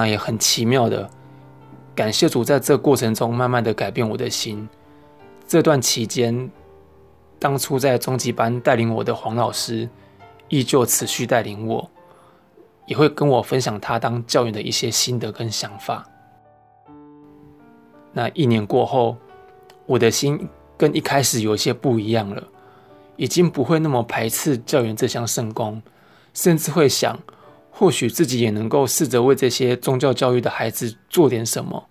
[0.00, 1.10] 那也很奇妙的。
[1.94, 4.66] 感谢主，在这过程中慢慢的改变我的心。
[5.46, 6.50] 这段期间，
[7.38, 9.86] 当初在中级班带领我的黄老师，
[10.48, 11.90] 依旧持续带领我，
[12.86, 16.06] 也会跟我分享他当教员的一些心得跟想法。
[18.14, 19.18] 那一年过后，
[19.84, 20.48] 我的心
[20.78, 22.42] 跟一开始有一些不一样了，
[23.16, 25.82] 已经不会那么排斥教员这项圣工，
[26.32, 27.18] 甚至会想，
[27.80, 31.88] 或许自己也能够试着为这些宗教教育的孩子做点什么。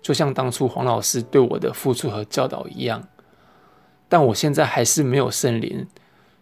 [0.00, 3.02] 就像当初黄老师对我的付出和教导一样，
[4.08, 5.84] 但我现在还是没有圣灵，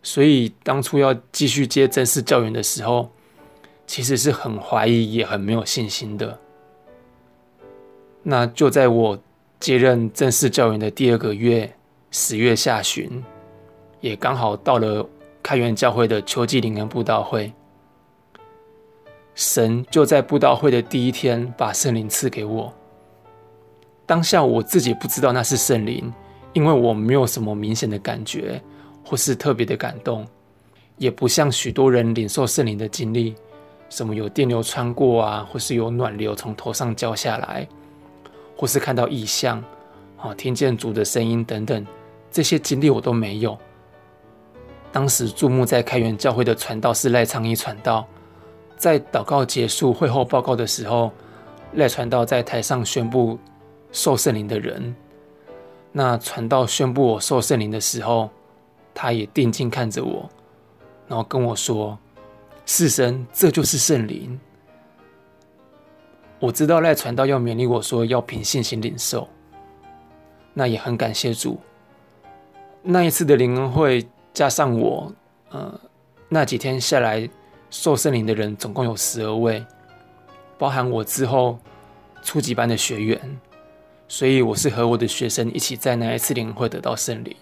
[0.02, 3.08] 所以当初要继续接正式教员的时候，
[3.86, 6.38] 其实是很怀疑也很没有信心的。
[8.22, 9.18] 那就在我
[9.58, 11.74] 接任正式教员的第二个月，
[12.10, 13.24] 十月下旬，
[14.02, 15.08] 也刚好到了
[15.42, 17.50] 开元教会的秋季灵恩布道会，
[19.39, 22.74] 神就在布道会的第一天把圣灵赐给我。
[24.05, 26.12] 当下我自己不知道那是圣灵，
[26.55, 28.61] 因为我没有什么明显的感觉，
[29.05, 30.26] 或是特别的感动，
[30.97, 33.36] 也不像许多人领受圣灵的经历，
[33.89, 37.64] 什么有电流穿过啊，或是有暖流从头上浇下来，
[38.57, 39.62] 或是看到异象，
[40.16, 41.86] 啊，听见主的声音等等，
[42.28, 43.57] 这些经历我都没有。
[44.91, 48.05] 当时注目在开元教会的传道是赖昌一传道，
[48.79, 51.12] 在祷告结束会后报告的时候，
[51.74, 53.39] 赖传道在台上宣布
[53.93, 54.95] 受圣灵的人。
[55.93, 58.31] 那传道宣布我受圣灵的时候，
[58.95, 60.26] 他也定睛看着我，
[61.07, 61.99] 然后跟我说。
[62.70, 64.39] 是神，这就是圣灵。
[66.39, 69.26] 我知道赖传道要勉励我说要凭信心领受，
[70.53, 71.59] 那也很感谢主。
[72.83, 75.11] 那一次的灵恩会加上我，
[75.49, 75.81] 呃，
[76.29, 77.26] 那几天下来
[77.70, 79.64] 受圣灵的人总共有十二位，
[80.56, 81.58] 包含我之后
[82.22, 83.20] 初级班的学员，
[84.08, 87.36] 所以我是和我的学生一起在那一次灵会得到圣灵。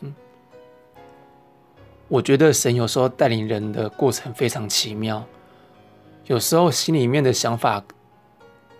[2.09, 5.25] 我觉得神有时候带领人的过程非常奇妙，
[6.27, 7.83] 有时候心里面的想法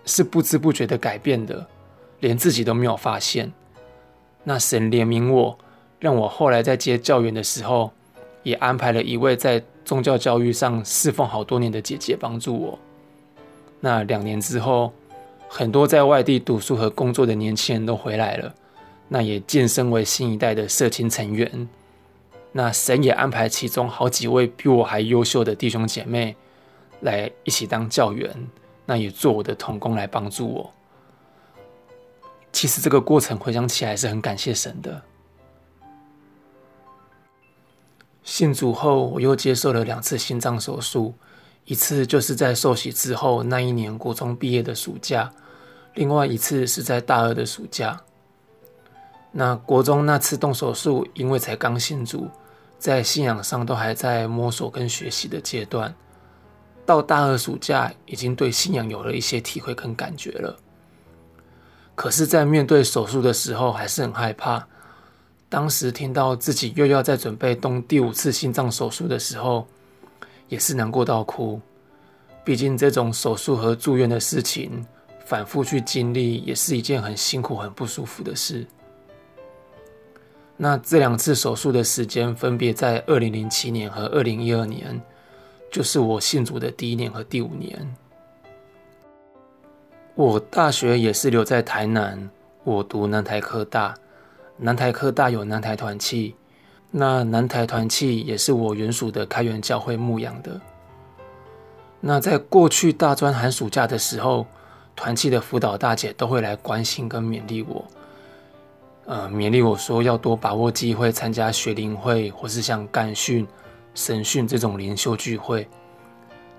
[0.05, 1.65] 是不知不觉的改变的，
[2.21, 3.51] 连自己都没有发现。
[4.43, 5.57] 那神怜悯我，
[5.99, 7.91] 让我后来在接教员的时候，
[8.43, 12.77] 也安排了一位在宗教教育上侍奉好多年的姐姐帮助我。
[13.79, 14.91] 那两年之后，
[15.47, 18.53] 很多在外地读书和工作的年轻人都回来了，
[19.07, 21.69] 那也晋升为新一代的社青成员。
[22.51, 26.35] 那神也安排其中好几位比我还优秀的弟兄姐妹
[26.99, 28.29] 来一起当教员，
[28.85, 30.69] 那也做我的同工来帮助我。
[32.51, 35.01] 其实这个过程回想起来是很感谢神的。
[38.27, 41.13] 信主后，我又接受了两次心脏手术，
[41.63, 45.31] 一次就是在受洗之后那一年国中毕业的暑假，
[45.93, 47.97] 另外一次是在大二的暑假。
[49.31, 52.27] 那国中那次动手术，因为才刚信主。
[52.77, 55.95] 在信仰上都还在摸索跟学习的阶段，
[56.85, 60.55] 到大二暑假已经对信仰有了一些体会跟感觉了。
[61.95, 64.67] 可是，在面对手术的时候，还是很害怕。
[65.49, 69.65] 当时听到自己又要再准备动第五次心脏手术的时候，
[70.49, 71.59] 也是难过到哭。
[72.43, 74.85] 毕竟这种手术和住院的事情，
[75.25, 78.65] 反复去经历，也是一件很辛苦、很不舒服的事。
[80.57, 85.01] 那这两次手术的时间分别在二零零七年和二零一二年，
[85.71, 87.95] 就是我信主的第一年和第五年。
[90.15, 92.29] 我大学也是留在台南，
[92.63, 93.93] 我读南台科大，
[94.57, 96.35] 南台科大有南台团契，
[96.89, 100.59] 那南台团契也是我原属的开元教会牧养的。
[101.99, 104.45] 那在过去大专寒暑假的时候，
[104.95, 107.85] 团契的辅导大姐都会来关心跟勉励我。
[109.05, 113.47] 呃，勉励我说要多把握机会参加学龄会，或是像干训、
[113.93, 115.67] 神训这种灵修聚会，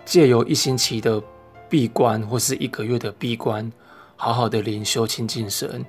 [0.05, 1.23] 借由一星期的
[1.69, 3.71] 闭关或是一个月的闭关，
[4.17, 5.85] 好好的灵修亲近神，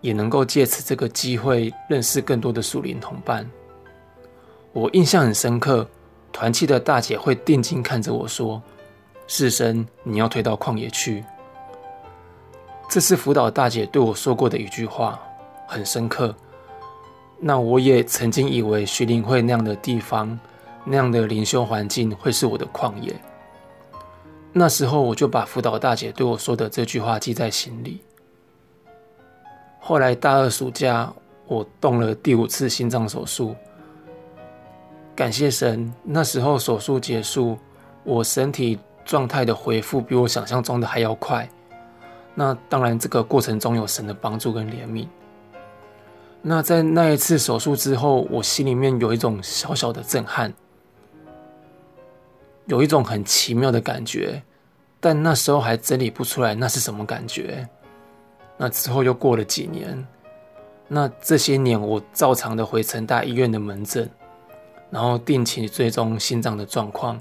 [0.00, 3.48] 也能够借此这个机会认识更多的属灵同伴。
[4.72, 5.88] 我印象很深刻，
[6.32, 8.62] 团契的大姐会定睛看着我说
[9.26, 11.24] ：“世生，你要退到旷野去。”
[12.88, 15.20] 这是辅导大姐对我说过的一句话。
[15.70, 16.34] 很深刻。
[17.38, 20.40] 那我也曾经以为徐灵会那样的地方，
[20.82, 23.14] 那样的灵修环境会是我的旷野。
[24.50, 28.00] 那时候我就把辅导大姐对我说的这句话记在心里。
[29.80, 31.12] 后来大二暑假，
[31.46, 33.54] 我动了第五次心脏手术。
[35.14, 37.58] 感谢神，那时候手术结束，
[38.04, 41.48] 我身体状态的恢复比我想象中的还要快。
[42.34, 45.08] 那当然，这个过程中有神的帮助跟怜悯。
[46.40, 50.52] 那在那一次手术之后，我心里面有一种小小的震撼，
[52.66, 54.40] 有一种很奇妙的感觉，
[55.00, 57.68] 但那时候还整理不出来那是什么感觉。
[58.58, 60.06] 那之后又过了几年，
[60.88, 64.10] 那这些年我照常的回成大医院的门诊，
[64.90, 67.20] 然后定期追踪心脏的状况，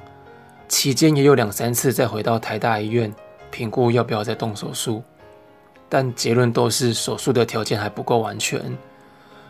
[0.68, 3.14] 期间也有两三次再回到台大医院
[3.52, 5.04] 评估要不要再动手术，
[5.88, 8.60] 但结论都是手术的条件还不够完全。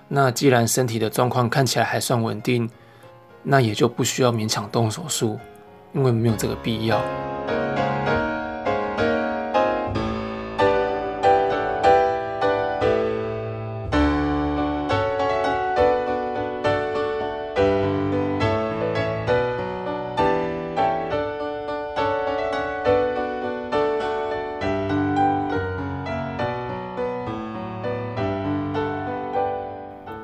[0.09, 2.69] 那既然身体的状况看起来还算稳定，
[3.43, 5.39] 那也就不需要勉强动手术，
[5.93, 7.01] 因为没有这个必要。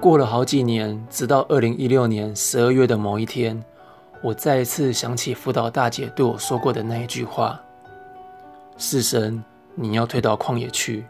[0.04, 3.64] 过了好几年，直到二零一六年十二月的某一天，
[4.22, 7.58] 我再一次想起辅导大姐对我说过的那一句话
[8.78, 9.42] ：“世神，
[9.76, 11.06] 你要退到旷野去。”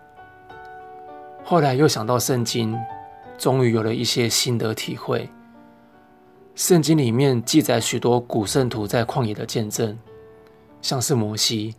[1.44, 2.80] 后来又想到圣经，
[3.36, 5.28] 终于有了一些心得体会。
[6.54, 9.98] 圣经里面记载许多古圣徒在旷野的见证，
[10.84, 11.74] 像是摩西，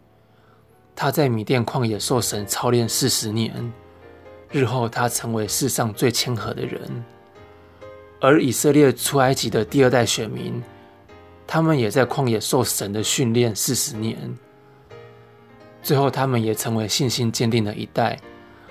[0.97, 3.73] 他在米甸旷野受神操练四十年，
[4.55, 6.81] 日后他成为世上最谦和的人。
[8.21, 10.63] 而以色列出埃及的第二代选民，
[11.45, 14.17] 他们也在旷野受神的训练四十年，
[15.83, 18.17] 最后他们也成为信心坚定的一代。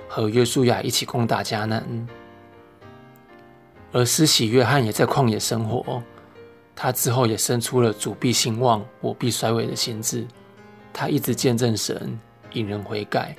[0.07, 2.07] 和约书亚一起攻打迦南，
[3.91, 6.01] 而施洗约翰也在旷野生活。
[6.75, 10.25] 他之后也生出了“主必兴旺，我必衰微”的心志。
[10.93, 12.19] 他一直见证神，
[12.53, 13.36] 引人悔改。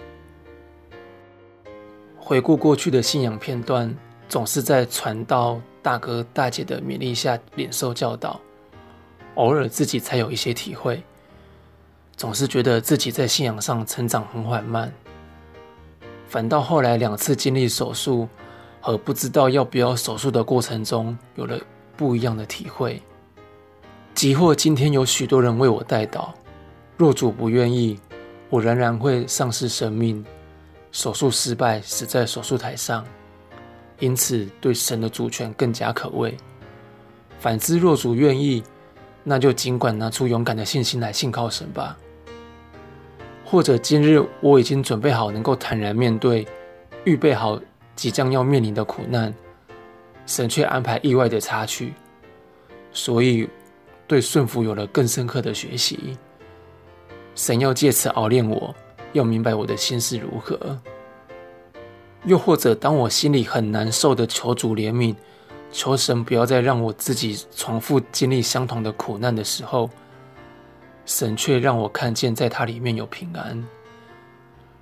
[2.26, 3.94] 回顾过去的信仰片段，
[4.30, 8.40] 总是在传道大哥大姐的勉励下领受教导，
[9.34, 11.02] 偶尔自己才有一些体会。
[12.16, 14.90] 总是觉得自己在信仰上成长很缓慢。
[16.26, 18.26] 反倒后来两次经历手术
[18.80, 21.60] 和不知道要不要手术的过程中，有了
[21.94, 23.02] 不一样的体会。
[24.14, 26.28] 即或今天有许多人为我代祷，
[26.96, 28.00] 若主不愿意，
[28.48, 30.24] 我仍然会丧失生命，
[30.94, 33.04] 手术失败，死在手术台上。
[33.98, 36.36] 因此，对神的主权更加可畏。
[37.40, 38.62] 反之，若主愿意，
[39.24, 41.98] 那就尽管拿出勇敢的信心来信靠神吧。
[43.44, 46.46] 或者今日我已经准备好，能够坦然面对，
[47.02, 47.60] 预备好
[47.96, 49.34] 即将要面临的苦难，
[50.26, 51.92] 神却安排意外的插曲，
[52.92, 53.48] 所以
[54.06, 56.16] 对顺服有了更深刻的学习。
[57.34, 58.72] 神要借此熬炼我，
[59.14, 60.78] 要明白我的心是如何。
[62.26, 65.14] 又或者当我心里很难受的求主怜悯，
[65.70, 69.88] 求神不要再让我自己重复经历相同的苦难的时候。
[71.06, 73.62] 神却让我看见，在他里面有平安，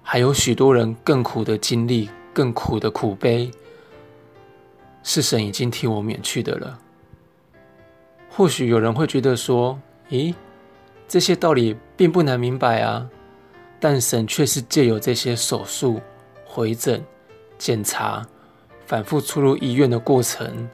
[0.02, 3.50] 还有许多人更苦的经历，更苦的苦悲，
[5.02, 6.78] 是神已经替我免去的了。
[8.30, 9.76] 或许有人会觉得说
[10.10, 10.32] ：“咦，
[11.08, 13.10] 这些道理并不难明白啊。”
[13.82, 16.00] 但神却是借由这些手术、
[16.44, 17.04] 回诊、
[17.58, 18.24] 检查、
[18.86, 20.70] 反复出入医院的过程、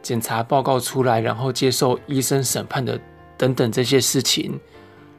[0.00, 2.96] 检查报告出来，然后接受医生审判的
[3.36, 4.60] 等等这些事情。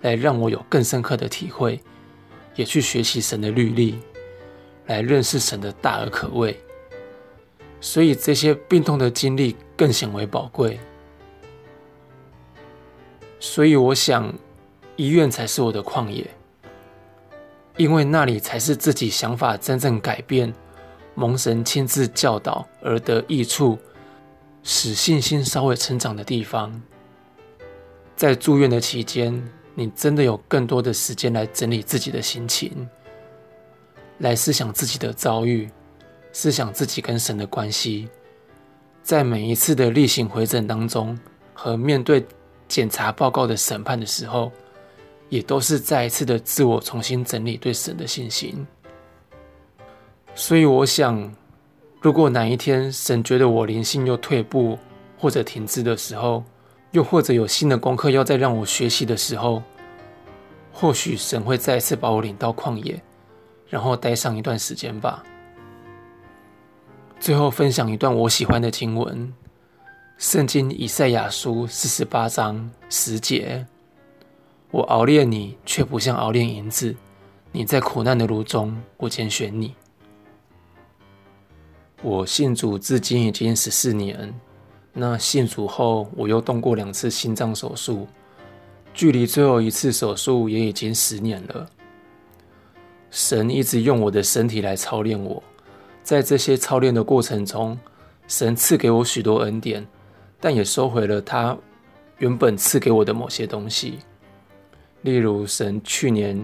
[0.02, 1.82] 来让我有更深刻的体会，
[2.54, 4.00] 也去学习神的律例，
[4.86, 6.56] 来认识神的大而可畏。
[7.82, 10.80] 所以这些病痛的经历更显为宝贵。
[13.40, 14.32] 所以我想，
[14.96, 16.30] 医院才是我的旷野，
[17.78, 20.54] 因为那里才是自己想法真正改变、
[21.14, 23.78] 蒙神亲自教导而得益处、
[24.64, 26.82] 使信心稍微成长的地方。
[28.16, 29.44] 在住院的期间。
[29.78, 32.88] 你真的有更多的时间来整理自己的心情，
[34.20, 35.70] 来思想自己的遭遇，
[36.32, 38.08] 思想自己跟神的关系。
[39.04, 41.20] 在每一次的例行回诊当中，
[41.54, 42.26] 和面对
[42.70, 44.50] 检查报告的审判的时候，
[45.36, 48.66] 也都是再一次的自我重新整理对神的信心。
[50.34, 51.30] 所以，我想，
[52.00, 54.80] 如果哪一天神觉得我灵性又退步
[55.18, 56.42] 或者停滞的时候，
[56.92, 59.62] 又或者有新的功课要再让我学习的时候，
[60.72, 63.02] 或许神会再次把我领到旷野，
[63.68, 65.22] 然后待上一段时间吧。
[67.20, 69.28] 最后分享一段我喜欢的经文，
[70.18, 73.66] 《圣经以赛亚书》四十八章十节
[74.76, 76.96] ：“我熬炼你，却不像熬炼银子；
[77.54, 79.74] 你在苦难的炉中，我拣选你。”
[82.04, 84.38] 我信主至今已经十四年。
[84.92, 88.06] 那信主后，我又动过两次心脏手术，
[88.94, 91.70] 距离最后一次手术也已经十年了。
[93.10, 95.42] 神一直用我的身体来操练我，
[96.04, 97.80] 在这些操练的过程中，
[98.28, 99.88] 神赐给我许多恩典，
[100.42, 101.58] 但也收回了他
[102.18, 104.00] 原本赐给我的某些东西。
[105.06, 106.36] 例如，神去年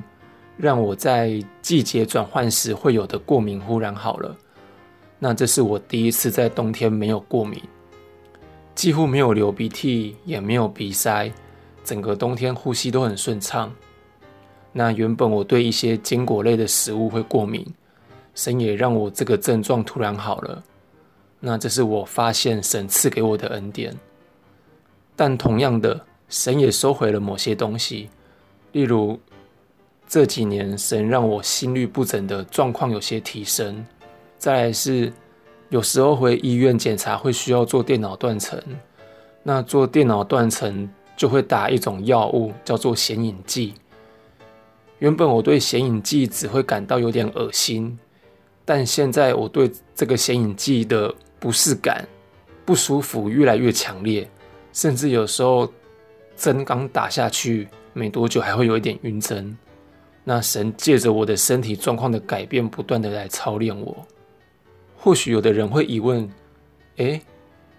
[0.56, 4.38] 让我在季节转换时会有的过敏忽然好了，
[5.18, 7.60] 那这是我第一次在冬天没有过敏。
[8.76, 11.32] 几乎没有流鼻涕，也没有鼻塞，
[11.84, 13.74] 整个冬天呼吸都很顺畅。
[14.72, 17.66] 那原本我对一些坚果类的食物会过敏，
[18.36, 20.64] 神也让我这个症状突然好了。
[21.40, 23.92] 那这是我发现神赐给我的恩典。
[25.16, 26.00] 但同样的，
[26.30, 28.08] 神也收回了某些东西，
[28.72, 29.20] 例如
[30.08, 33.86] 这几年神让我心律不整的状况有些提升。
[34.38, 35.12] 再来是。
[35.70, 38.62] 有时候回医院检查会需要做电脑断层，
[39.42, 43.74] 那做电脑断层就会打一种药物，叫做显影剂。
[45.00, 47.98] 原本我对显影剂只会感到有点恶心，
[48.66, 52.06] 但现在我对这个显影剂的不适感、
[52.66, 54.30] 不舒服越来越强烈，
[54.74, 55.72] 甚至有时候
[56.36, 59.58] 针刚打下去没多久，还会有一点晕针。
[60.24, 64.06] 那神借着我的身体状况的改变，不断的来操练我。
[64.98, 66.30] 或许有的人会疑问：
[66.98, 67.22] 诶，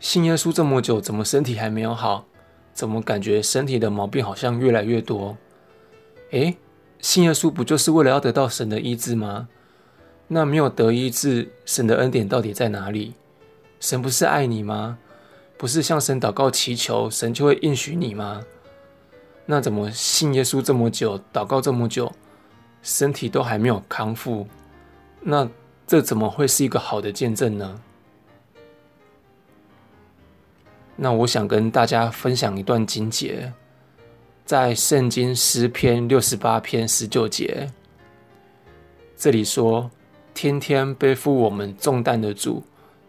[0.00, 2.26] 信耶稣这么久，怎么身体还没有好？
[2.74, 5.36] 怎么感觉身体的毛病好像越来越多？
[6.30, 6.56] 诶，
[6.98, 9.48] 信耶稣不就是为了要得到神的医治吗？
[10.28, 13.14] 那没有得医治，神的恩典到底在哪里？
[13.78, 14.98] 神不是爱你吗？
[15.56, 18.42] 不是向神祷告祈求，神就会应许你吗？
[19.44, 22.10] 那怎么信耶稣这么久，祷告这么久，
[22.82, 24.46] 身体都还没有康复？
[25.20, 25.48] 那
[25.86, 27.80] 这怎么会是一个好的见证呢？
[30.94, 33.52] 那我想跟大家分享一段经节，
[34.44, 37.68] 在圣经诗篇六十八篇十九节，
[39.16, 39.90] 这里说
[40.32, 42.62] ：“天天背负我们重担的主，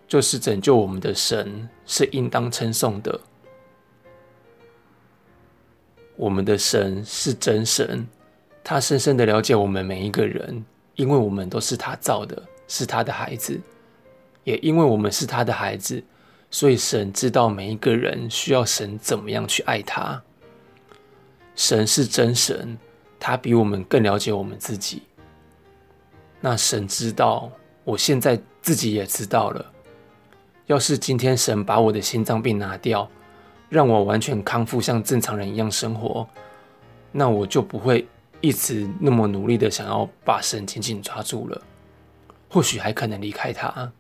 [0.07, 3.19] 就是拯救我们的神，是应当称颂的。
[6.16, 8.07] 我们的神是真神，
[8.64, 10.64] 他深深的了解我们每一个人，
[10.95, 13.59] 因为我们都是他造的。”是他的孩子，
[14.45, 16.01] 也因为我们是他的孩子，
[16.49, 20.20] 所以神知道每一个人需要神怎么样去爱他。
[21.55, 22.76] 神是真神，
[23.20, 25.03] 他比我们更了解我们自己。
[26.39, 27.51] 那神知道，
[27.84, 29.72] 我现在自己也知道了。
[30.66, 33.07] 要是今天神把我的心脏病拿掉，
[33.74, 36.28] 让我完全康复，像正常人一样生活，
[37.11, 38.07] 那我就不会
[38.39, 41.59] 一直那么努力的想要把神紧紧抓住了。
[42.47, 43.91] 或许还可能离开他，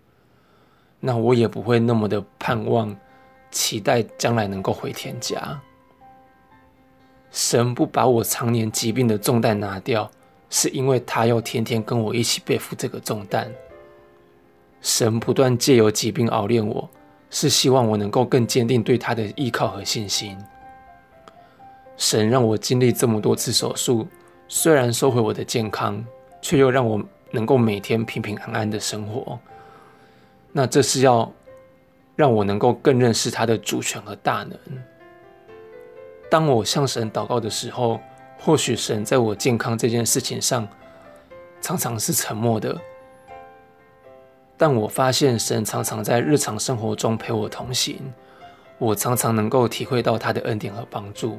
[0.99, 2.95] 那我也不会那么的盼望、
[3.49, 5.59] 期待将来能够回天家。
[7.31, 10.07] 神不把我常年疾病的重担拿掉，
[10.51, 13.51] 是因为他要天天跟我一起背负这个重担。
[14.81, 16.87] 神不断借由疾病熬炼我，
[17.33, 20.37] 是希望我能够更坚定对他的依靠和信心。
[21.97, 24.07] 神让我经历这么多次手术，
[24.47, 26.01] 虽然收回我的健康，
[26.41, 27.03] 却又让我。
[27.35, 29.39] 能够每天平平安安的生活，
[30.51, 31.33] 那这是要
[32.15, 34.55] 让我能够更认识他的主权和大能。
[36.29, 37.99] 当我向神祷告的时候，
[38.37, 40.67] 或许神在我健康这件事情上
[41.59, 42.79] 常常是沉默的，
[44.65, 47.99] 但我发现神常常在日常生活中陪我同行，
[48.77, 51.37] 我常常能够体会到他的恩典和帮助。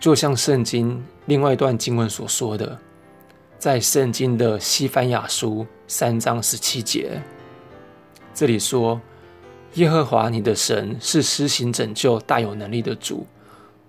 [0.00, 2.78] 就像圣经另外一段经文所说的。
[3.58, 7.20] 在圣经的西番雅书三章十七节，
[8.32, 8.98] 这里说
[9.76, 13.26] ：“耶和华你的神是施行拯救、大有能力的主，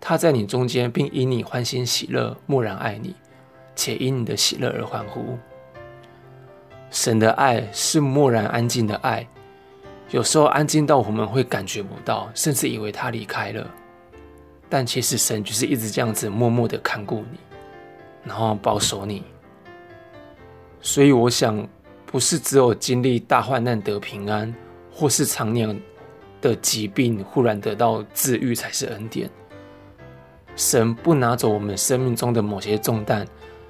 [0.01, 3.15] 他在你中间，并因你欢欣喜乐，默然爱你，
[3.73, 5.37] 且因你的喜乐而欢呼。”
[6.95, 9.27] 神的爱是默然安静的爱，
[10.11, 13.69] 有时候安静到我们会感觉不到，甚至以为他离开了，
[14.69, 17.37] 但其实神就是一直这样子默默的看顾你，
[18.23, 19.21] 然后保守你。
[20.79, 21.67] 所以我想，
[22.05, 24.55] 不是只有经历大患难得平安，
[24.89, 25.77] 或是常年
[26.39, 29.29] 的疾病忽然得到治愈才是恩典。
[30.55, 33.27] 神不拿走我们生命中的某些重担，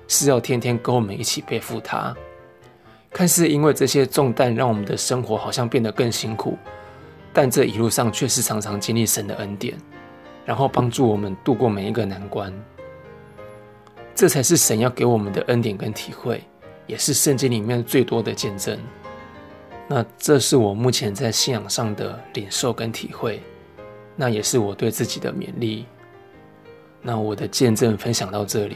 [0.07, 2.15] 是要天天跟我们一起背负它。
[3.15, 6.57] 看似因为这些重担让我们的生活好像变得更辛苦，
[7.31, 9.73] 但这一路上却是常常经历神的恩典，
[10.43, 12.53] 然后帮助我们度过每一个难关。
[14.13, 16.43] 这才是神要给我们的恩典跟体会。
[16.87, 18.77] 也是圣经里面最多的见证。
[19.87, 23.41] 那这是我目前在信仰上的领受跟体会，
[24.15, 25.85] 那也是我对自己的勉励。
[27.01, 28.75] 那我的见证分享到这里，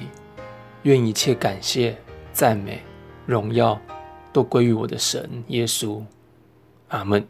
[0.83, 1.95] 愿一切感谢、
[2.31, 2.81] 赞美、
[3.27, 3.79] 荣耀
[4.31, 6.01] 都归于我的神耶稣。
[6.89, 7.25] 阿门。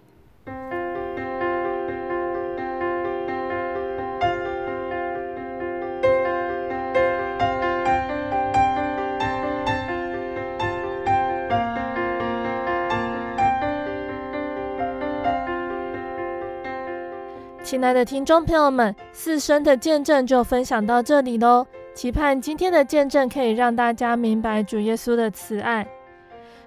[17.62, 21.68] 亲爱的听众朋友们，四声的见证就分享到这里喽。
[21.94, 25.88] 期盼今天的见证可以让大家明白主耶稣的慈爱。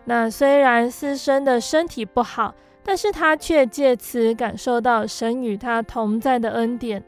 [0.05, 7.03] 那虽然四生的身体不好，但是他却借此感受到神与他同在的恩典。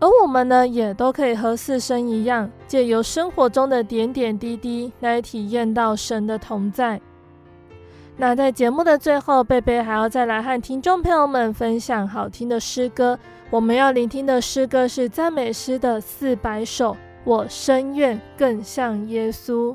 [0.00, 7.00] 而我们呢，也都可以和四生一样，借由生活中的点点滴滴来体验到神的同在。
[8.16, 13.18] 那在节目的最后，贝贝还要再来和听众朋友们分享好听的诗歌。
[13.50, 16.96] 我们要聆听的诗歌是赞美诗的四百首。
[17.24, 19.74] 我深愿更像耶稣。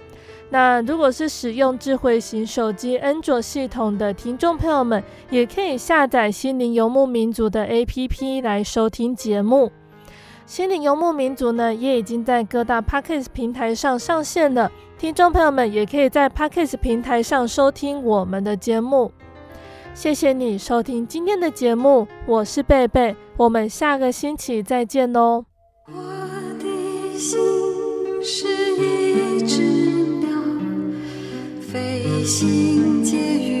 [0.53, 9.71] 那如果是使用智慧型手机安卓系统的听众朋友们，也可以下载心灵游牧民族的 APP 来收听节目。
[10.45, 19.09] 心灵游牧民族呢，也已经在各大 Podcast 平台上上线了，听众朋友们也可以在 Podcast 平台上收听我们的节目。
[19.93, 25.45] 谢谢你收听今天的节目，我是贝贝，我们下个星期再见哦。
[25.87, 25.93] 我
[26.59, 27.39] 的心
[28.21, 29.70] 是一只
[32.25, 33.60] 心结语。